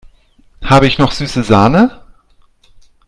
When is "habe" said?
0.63-0.87